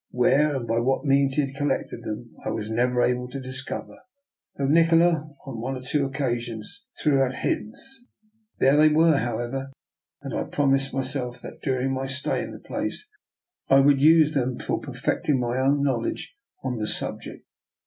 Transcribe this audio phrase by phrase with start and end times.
[0.09, 3.97] Where and by what means he had collected them I was never able to discover,
[4.59, 8.03] although Nikola, on one or two occasions, threw out hints.
[8.57, 9.71] There they were, however,
[10.23, 13.11] and I promised myself that during my stay in the place
[13.69, 17.45] I would use them for perfecting my own knowl edge on the subject.